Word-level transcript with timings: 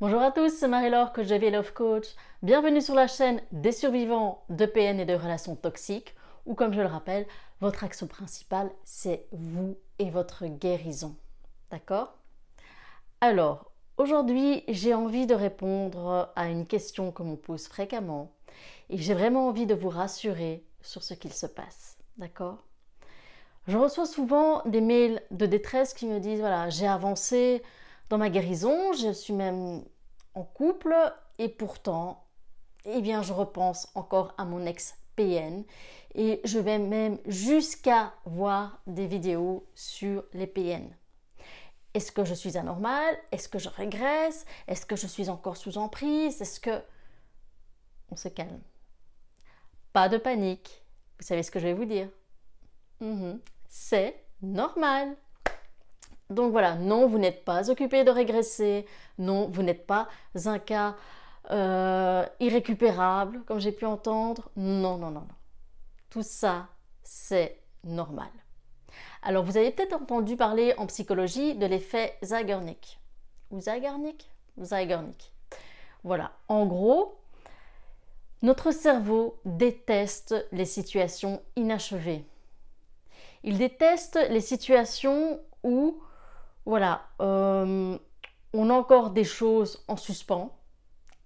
Bonjour 0.00 0.22
à 0.22 0.32
tous, 0.32 0.48
c'est 0.48 0.66
Marie-Laure, 0.66 1.12
coach 1.12 1.28
de 1.28 1.50
Love 1.50 1.72
Coach. 1.72 2.06
Bienvenue 2.42 2.80
sur 2.80 2.96
la 2.96 3.06
chaîne 3.06 3.40
des 3.52 3.70
survivants 3.70 4.42
de 4.48 4.66
PN 4.66 4.98
et 4.98 5.04
de 5.04 5.14
relations 5.14 5.54
toxiques, 5.54 6.16
où 6.46 6.54
comme 6.54 6.72
je 6.72 6.80
le 6.80 6.88
rappelle, 6.88 7.28
votre 7.60 7.84
action 7.84 8.08
principale, 8.08 8.72
c'est 8.82 9.28
vous 9.30 9.78
et 10.00 10.10
votre 10.10 10.46
guérison. 10.46 11.14
D'accord? 11.70 12.12
Alors, 13.20 13.70
aujourd'hui, 13.96 14.64
j'ai 14.66 14.94
envie 14.94 15.28
de 15.28 15.34
répondre 15.36 16.32
à 16.34 16.48
une 16.48 16.66
question 16.66 17.12
que 17.12 17.22
l'on 17.22 17.36
pose 17.36 17.68
fréquemment 17.68 18.32
et 18.90 18.98
j'ai 18.98 19.14
vraiment 19.14 19.46
envie 19.46 19.66
de 19.66 19.76
vous 19.76 19.90
rassurer 19.90 20.64
sur 20.82 21.04
ce 21.04 21.14
qu'il 21.14 21.32
se 21.32 21.46
passe. 21.46 21.98
D'accord? 22.18 22.64
Je 23.68 23.78
reçois 23.78 24.06
souvent 24.06 24.60
des 24.66 24.80
mails 24.80 25.22
de 25.30 25.46
détresse 25.46 25.94
qui 25.94 26.06
me 26.06 26.18
disent 26.18 26.40
voilà, 26.40 26.68
j'ai 26.68 26.88
avancé 26.88 27.62
dans 28.14 28.18
ma 28.18 28.30
guérison, 28.30 28.92
je 28.92 29.12
suis 29.12 29.32
même 29.32 29.82
en 30.34 30.44
couple 30.44 30.94
et 31.38 31.48
pourtant, 31.48 32.24
eh 32.84 33.02
bien, 33.02 33.22
je 33.22 33.32
repense 33.32 33.90
encore 33.96 34.32
à 34.38 34.44
mon 34.44 34.64
ex 34.66 34.96
PN 35.16 35.64
et 36.14 36.40
je 36.44 36.60
vais 36.60 36.78
même 36.78 37.18
jusqu'à 37.26 38.14
voir 38.24 38.80
des 38.86 39.08
vidéos 39.08 39.66
sur 39.74 40.22
les 40.32 40.46
PN. 40.46 40.88
Est-ce 41.92 42.12
que 42.12 42.24
je 42.24 42.34
suis 42.34 42.56
anormale? 42.56 43.18
Est-ce 43.32 43.48
que 43.48 43.58
je 43.58 43.68
régresse? 43.68 44.46
Est-ce 44.68 44.86
que 44.86 44.94
je 44.94 45.08
suis 45.08 45.28
encore 45.28 45.56
sous 45.56 45.76
emprise? 45.76 46.40
Est-ce 46.40 46.60
que... 46.60 46.84
On 48.12 48.16
se 48.16 48.28
calme? 48.28 48.60
Pas 49.92 50.08
de 50.08 50.18
panique. 50.18 50.84
Vous 51.18 51.26
savez 51.26 51.42
ce 51.42 51.50
que 51.50 51.58
je 51.58 51.66
vais 51.66 51.74
vous 51.74 51.84
dire 51.84 52.08
mhm. 53.00 53.40
C'est 53.68 54.24
normal. 54.40 55.16
Donc 56.30 56.52
voilà, 56.52 56.74
non, 56.74 57.06
vous 57.06 57.18
n'êtes 57.18 57.44
pas 57.44 57.70
occupé 57.70 58.04
de 58.04 58.10
régresser, 58.10 58.86
non, 59.18 59.48
vous 59.48 59.62
n'êtes 59.62 59.86
pas 59.86 60.08
un 60.46 60.58
cas 60.58 60.96
euh, 61.50 62.24
irrécupérable, 62.40 63.42
comme 63.46 63.60
j'ai 63.60 63.72
pu 63.72 63.84
entendre. 63.84 64.50
Non, 64.56 64.96
non, 64.96 65.10
non, 65.10 65.20
non. 65.20 65.28
Tout 66.08 66.22
ça, 66.22 66.68
c'est 67.02 67.58
normal. 67.84 68.30
Alors, 69.22 69.44
vous 69.44 69.56
avez 69.56 69.70
peut-être 69.70 69.94
entendu 69.94 70.36
parler 70.36 70.74
en 70.78 70.86
psychologie 70.86 71.54
de 71.54 71.66
l'effet 71.66 72.16
Zeigarnik. 72.22 72.98
Ou 73.50 73.60
Zeigarnik 73.60 74.30
Zeigarnik. 74.58 75.32
Voilà, 76.02 76.32
en 76.48 76.66
gros, 76.66 77.18
notre 78.42 78.70
cerveau 78.70 79.38
déteste 79.44 80.46
les 80.52 80.66
situations 80.66 81.42
inachevées. 81.56 82.24
Il 83.42 83.58
déteste 83.58 84.18
les 84.30 84.40
situations 84.40 85.40
où 85.62 85.98
voilà, 86.66 87.08
euh, 87.20 87.98
on 88.52 88.70
a 88.70 88.74
encore 88.74 89.10
des 89.10 89.24
choses 89.24 89.84
en 89.88 89.96
suspens 89.96 90.56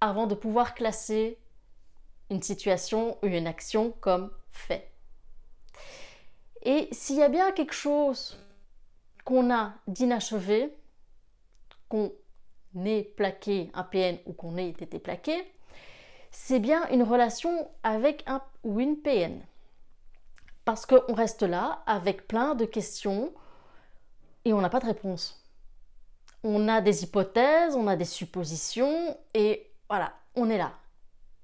avant 0.00 0.26
de 0.26 0.34
pouvoir 0.34 0.74
classer 0.74 1.38
une 2.30 2.42
situation 2.42 3.18
ou 3.22 3.26
une 3.26 3.46
action 3.46 3.92
comme 4.00 4.30
fait. 4.50 4.90
Et 6.62 6.88
s'il 6.92 7.16
y 7.16 7.22
a 7.22 7.28
bien 7.28 7.52
quelque 7.52 7.74
chose 7.74 8.38
qu'on 9.24 9.52
a 9.52 9.74
d'inachevé, 9.86 10.76
qu'on 11.88 12.12
ait 12.84 13.04
plaqué 13.16 13.70
un 13.74 13.84
PN 13.84 14.18
ou 14.26 14.32
qu'on 14.32 14.56
ait 14.56 14.68
été 14.68 14.98
plaqué, 14.98 15.50
c'est 16.30 16.58
bien 16.58 16.88
une 16.90 17.02
relation 17.02 17.70
avec 17.82 18.24
un 18.26 18.42
ou 18.64 18.80
une 18.80 19.00
PN. 19.00 19.40
Parce 20.64 20.84
qu'on 20.84 21.14
reste 21.14 21.42
là 21.42 21.82
avec 21.86 22.28
plein 22.28 22.54
de 22.54 22.64
questions 22.64 23.32
et 24.48 24.52
on 24.54 24.60
n'a 24.62 24.70
pas 24.70 24.80
de 24.80 24.86
réponse. 24.86 25.44
On 26.42 26.68
a 26.68 26.80
des 26.80 27.04
hypothèses, 27.04 27.74
on 27.74 27.86
a 27.86 27.96
des 27.96 28.06
suppositions 28.06 29.16
et 29.34 29.70
voilà, 29.90 30.14
on 30.36 30.48
est 30.48 30.56
là. 30.56 30.72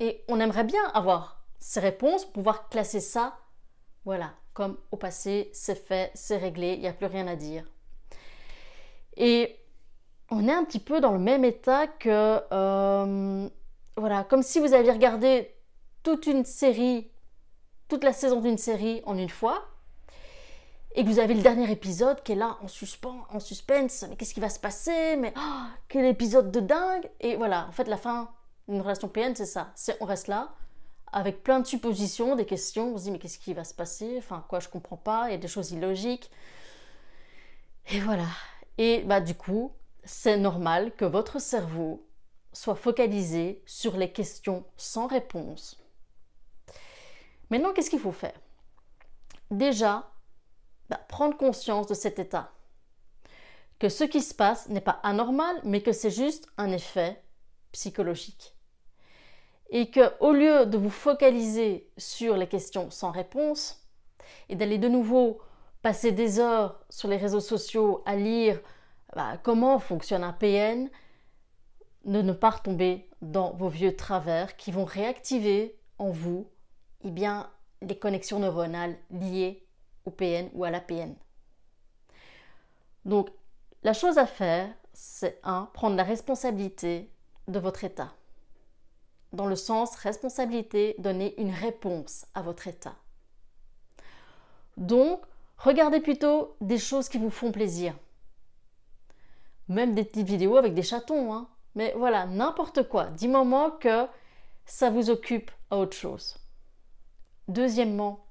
Et 0.00 0.24
on 0.28 0.40
aimerait 0.40 0.64
bien 0.64 0.82
avoir 0.94 1.44
ces 1.58 1.80
réponses, 1.80 2.24
pouvoir 2.24 2.68
classer 2.70 3.00
ça, 3.00 3.38
voilà, 4.04 4.32
comme 4.54 4.78
au 4.92 4.96
passé, 4.96 5.50
c'est 5.52 5.74
fait, 5.74 6.10
c'est 6.14 6.38
réglé, 6.38 6.74
il 6.74 6.80
n'y 6.80 6.86
a 6.86 6.92
plus 6.92 7.06
rien 7.06 7.26
à 7.26 7.36
dire. 7.36 7.64
Et 9.16 9.56
on 10.30 10.48
est 10.48 10.52
un 10.52 10.64
petit 10.64 10.78
peu 10.78 11.00
dans 11.00 11.12
le 11.12 11.18
même 11.18 11.44
état 11.44 11.86
que, 11.86 12.40
euh, 12.50 13.48
voilà, 13.96 14.24
comme 14.24 14.42
si 14.42 14.58
vous 14.58 14.72
aviez 14.72 14.92
regardé 14.92 15.54
toute 16.02 16.26
une 16.26 16.44
série, 16.44 17.10
toute 17.88 18.04
la 18.04 18.12
saison 18.12 18.40
d'une 18.40 18.58
série 18.58 19.02
en 19.04 19.18
une 19.18 19.28
fois, 19.28 19.66
et 20.96 21.04
que 21.04 21.08
vous 21.10 21.18
avez 21.18 21.34
le 21.34 21.42
dernier 21.42 21.70
épisode 21.70 22.22
qui 22.22 22.32
est 22.32 22.36
là 22.36 22.56
en 22.62 22.68
suspens, 22.68 23.26
en 23.30 23.38
suspense, 23.38 24.06
mais 24.08 24.16
qu'est-ce 24.16 24.32
qui 24.32 24.40
va 24.40 24.48
se 24.48 24.58
passer? 24.58 25.16
Mais 25.16 25.34
oh, 25.36 25.62
quel 25.88 26.06
épisode 26.06 26.50
de 26.50 26.60
dingue 26.60 27.08
Et 27.20 27.36
voilà, 27.36 27.66
en 27.68 27.72
fait, 27.72 27.86
la 27.86 27.98
fin 27.98 28.30
d'une 28.66 28.80
relation 28.80 29.08
PN, 29.08 29.34
c'est 29.36 29.44
ça. 29.44 29.70
C'est 29.74 29.98
on 30.00 30.06
reste 30.06 30.26
là 30.26 30.54
avec 31.12 31.42
plein 31.42 31.60
de 31.60 31.66
suppositions, 31.66 32.34
des 32.34 32.46
questions. 32.46 32.94
On 32.94 32.98
se 32.98 33.04
dit 33.04 33.10
mais 33.10 33.18
qu'est-ce 33.18 33.38
qui 33.38 33.52
va 33.52 33.62
se 33.62 33.74
passer? 33.74 34.16
Enfin 34.16 34.44
quoi, 34.48 34.58
je 34.58 34.68
comprends 34.68 34.96
pas. 34.96 35.28
Il 35.28 35.32
y 35.32 35.34
a 35.34 35.38
des 35.38 35.48
choses 35.48 35.70
illogiques. 35.70 36.30
Et 37.90 38.00
voilà. 38.00 38.26
Et 38.78 39.02
bah 39.02 39.20
du 39.20 39.34
coup, 39.34 39.72
c'est 40.02 40.38
normal 40.38 40.92
que 40.96 41.04
votre 41.04 41.40
cerveau 41.40 42.06
soit 42.54 42.74
focalisé 42.74 43.62
sur 43.66 43.98
les 43.98 44.12
questions 44.12 44.64
sans 44.78 45.06
réponse. 45.06 45.78
Maintenant, 47.50 47.74
qu'est-ce 47.74 47.90
qu'il 47.90 48.00
faut 48.00 48.12
faire? 48.12 48.34
Déjà, 49.50 50.10
bah, 50.88 51.00
prendre 51.08 51.36
conscience 51.36 51.86
de 51.86 51.94
cet 51.94 52.18
état. 52.18 52.52
Que 53.78 53.88
ce 53.88 54.04
qui 54.04 54.22
se 54.22 54.34
passe 54.34 54.68
n'est 54.68 54.80
pas 54.80 55.00
anormal, 55.02 55.60
mais 55.64 55.82
que 55.82 55.92
c'est 55.92 56.10
juste 56.10 56.48
un 56.56 56.72
effet 56.72 57.22
psychologique. 57.72 58.54
Et 59.70 59.90
que 59.90 60.12
au 60.20 60.32
lieu 60.32 60.66
de 60.66 60.78
vous 60.78 60.90
focaliser 60.90 61.90
sur 61.98 62.36
les 62.36 62.46
questions 62.46 62.90
sans 62.90 63.10
réponse 63.10 63.86
et 64.48 64.56
d'aller 64.56 64.78
de 64.78 64.88
nouveau 64.88 65.40
passer 65.82 66.12
des 66.12 66.38
heures 66.38 66.80
sur 66.88 67.08
les 67.08 67.16
réseaux 67.16 67.40
sociaux 67.40 68.02
à 68.06 68.16
lire 68.16 68.60
bah, 69.14 69.38
comment 69.42 69.78
fonctionne 69.78 70.24
un 70.24 70.32
PN, 70.32 70.90
de 72.04 72.22
ne 72.22 72.32
pas 72.32 72.50
retomber 72.50 73.08
dans 73.20 73.52
vos 73.54 73.68
vieux 73.68 73.96
travers 73.96 74.56
qui 74.56 74.70
vont 74.70 74.84
réactiver 74.84 75.78
en 75.98 76.10
vous 76.10 76.48
eh 77.02 77.10
bien, 77.10 77.50
les 77.82 77.98
connexions 77.98 78.38
neuronales 78.38 78.96
liées 79.10 79.65
PN 80.10 80.50
ou 80.54 80.64
à 80.64 80.70
la 80.70 80.80
PN. 80.80 81.14
Donc, 83.04 83.30
la 83.82 83.92
chose 83.92 84.18
à 84.18 84.26
faire, 84.26 84.68
c'est 84.92 85.38
un, 85.44 85.68
prendre 85.72 85.96
la 85.96 86.02
responsabilité 86.02 87.10
de 87.48 87.58
votre 87.58 87.84
état. 87.84 88.12
Dans 89.32 89.46
le 89.46 89.56
sens 89.56 89.96
responsabilité, 89.96 90.96
donner 90.98 91.40
une 91.40 91.52
réponse 91.52 92.26
à 92.34 92.42
votre 92.42 92.66
état. 92.66 92.96
Donc, 94.76 95.20
regardez 95.58 96.00
plutôt 96.00 96.56
des 96.60 96.78
choses 96.78 97.08
qui 97.08 97.18
vous 97.18 97.30
font 97.30 97.52
plaisir. 97.52 97.94
Même 99.68 99.94
des 99.94 100.04
petites 100.04 100.26
vidéos 100.26 100.56
avec 100.56 100.74
des 100.74 100.82
chatons, 100.82 101.32
hein. 101.32 101.48
Mais 101.74 101.92
voilà, 101.96 102.26
n'importe 102.26 102.88
quoi, 102.88 103.06
du 103.06 103.28
moment 103.28 103.70
que 103.70 104.06
ça 104.64 104.90
vous 104.90 105.10
occupe 105.10 105.50
à 105.70 105.76
autre 105.76 105.96
chose. 105.96 106.38
Deuxièmement, 107.48 108.25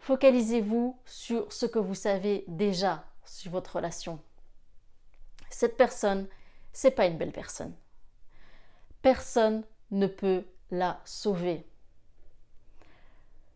Focalisez-vous 0.00 0.98
sur 1.04 1.52
ce 1.52 1.66
que 1.66 1.78
vous 1.78 1.94
savez 1.94 2.44
déjà 2.48 3.04
sur 3.24 3.52
votre 3.52 3.76
relation. 3.76 4.18
Cette 5.50 5.76
personne, 5.76 6.26
c'est 6.72 6.90
pas 6.90 7.06
une 7.06 7.18
belle 7.18 7.32
personne. 7.32 7.74
Personne 9.02 9.62
ne 9.90 10.06
peut 10.06 10.44
la 10.70 11.00
sauver. 11.04 11.66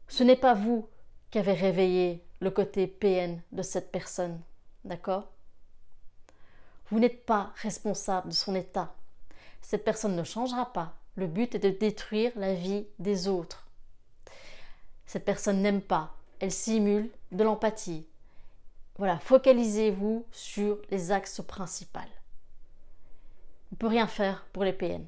Ce 0.09 0.23
n'est 0.23 0.37
pas 0.37 0.55
vous 0.55 0.89
qui 1.31 1.39
avez 1.39 1.55
réveillé 1.55 2.25
le 2.41 2.51
côté 2.51 2.87
PN 2.87 3.41
de 3.53 3.63
cette 3.63 3.91
personne, 3.91 4.41
d'accord? 4.85 5.31
Vous 6.91 7.01
n'êtes 7.01 7.25
pas 7.25 7.53
responsable 7.57 8.29
de 8.29 8.35
son 8.35 8.55
état. 8.55 8.95
Cette 9.63 9.85
personne 9.85 10.15
ne 10.15 10.25
changera 10.25 10.73
pas. 10.73 10.95
Le 11.17 11.27
but 11.27 11.55
est 11.55 11.59
de 11.59 11.71
détruire 11.71 12.33
la 12.37 12.55
vie 12.55 12.87
des 12.99 13.29
autres. 13.29 13.67
Cette 15.07 15.25
personne 15.25 15.63
n'aime 15.63 15.81
pas, 15.81 16.15
elle 16.45 16.53
simule 16.53 17.11
de 17.33 17.43
l'empathie. 17.43 18.07
Voilà, 18.99 19.19
focalisez-vous 19.19 20.27
sur 20.31 20.77
les 20.91 21.11
axes 21.11 21.41
principaux. 21.41 22.01
On 22.01 23.73
ne 23.73 23.77
peut 23.77 23.87
rien 23.87 24.07
faire 24.07 24.45
pour 24.53 24.63
les 24.63 24.75
PN. 24.75 25.07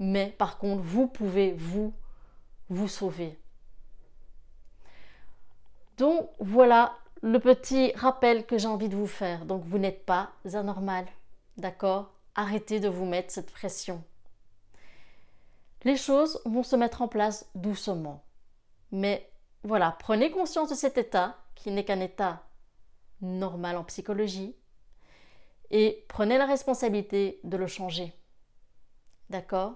Mais 0.00 0.34
par 0.36 0.58
contre, 0.58 0.82
vous 0.82 1.06
pouvez 1.06 1.52
vous 1.52 1.94
vous 2.70 2.88
sauver. 2.88 3.38
Donc 5.96 6.28
voilà 6.40 6.98
le 7.22 7.38
petit 7.38 7.92
rappel 7.92 8.44
que 8.44 8.58
j'ai 8.58 8.66
envie 8.66 8.88
de 8.88 8.96
vous 8.96 9.06
faire. 9.06 9.44
Donc 9.44 9.62
vous 9.66 9.78
n'êtes 9.78 10.04
pas 10.04 10.32
anormal. 10.54 11.06
D'accord? 11.56 12.10
Arrêtez 12.34 12.80
de 12.80 12.88
vous 12.88 13.06
mettre 13.06 13.32
cette 13.32 13.52
pression. 13.52 14.02
Les 15.84 15.96
choses 15.96 16.40
vont 16.44 16.64
se 16.64 16.74
mettre 16.74 17.00
en 17.00 17.06
place 17.06 17.48
doucement. 17.54 18.24
Mais 18.90 19.30
voilà, 19.64 19.96
prenez 19.98 20.30
conscience 20.30 20.68
de 20.68 20.74
cet 20.74 20.98
état, 20.98 21.38
qui 21.54 21.70
n'est 21.70 21.84
qu'un 21.84 22.00
état 22.00 22.42
normal 23.20 23.76
en 23.76 23.84
psychologie, 23.84 24.54
et 25.70 26.04
prenez 26.08 26.38
la 26.38 26.46
responsabilité 26.46 27.40
de 27.42 27.56
le 27.56 27.66
changer. 27.66 28.12
D'accord? 29.30 29.74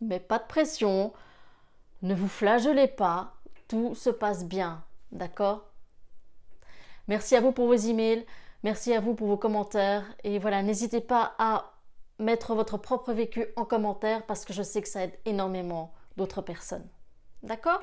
Mais 0.00 0.18
pas 0.18 0.38
de 0.38 0.46
pression. 0.46 1.12
Ne 2.02 2.14
vous 2.14 2.28
flagellez 2.28 2.88
pas. 2.88 3.34
Tout 3.68 3.94
se 3.94 4.10
passe 4.10 4.44
bien. 4.44 4.82
D'accord? 5.12 5.70
Merci 7.08 7.36
à 7.36 7.40
vous 7.40 7.52
pour 7.52 7.66
vos 7.66 7.74
emails. 7.74 8.26
Merci 8.62 8.94
à 8.94 9.00
vous 9.00 9.14
pour 9.14 9.28
vos 9.28 9.36
commentaires. 9.36 10.04
Et 10.24 10.38
voilà, 10.38 10.62
n'hésitez 10.62 11.00
pas 11.00 11.34
à 11.38 11.72
mettre 12.18 12.54
votre 12.54 12.78
propre 12.78 13.12
vécu 13.12 13.46
en 13.56 13.64
commentaire 13.64 14.24
parce 14.24 14.44
que 14.44 14.52
je 14.52 14.62
sais 14.62 14.82
que 14.82 14.88
ça 14.88 15.04
aide 15.04 15.18
énormément 15.26 15.92
d'autres 16.16 16.42
personnes. 16.42 16.88
D'accord? 17.42 17.82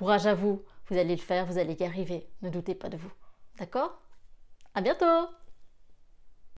Courage 0.00 0.26
à 0.26 0.34
vous, 0.34 0.64
vous 0.88 0.96
allez 0.96 1.14
le 1.14 1.20
faire, 1.20 1.44
vous 1.44 1.58
allez 1.58 1.76
y 1.78 1.84
arriver. 1.84 2.26
Ne 2.40 2.48
doutez 2.48 2.74
pas 2.74 2.88
de 2.88 2.96
vous. 2.96 3.12
D'accord? 3.58 4.00
À 4.72 4.80
bientôt 4.80 5.28